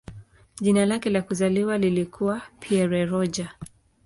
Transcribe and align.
Jina 0.61 0.85
lake 0.85 1.09
la 1.09 1.21
kuzaliwa 1.21 1.77
lilikuwa 1.77 2.41
"Pierre 2.59 3.05
Roger". 3.05 3.49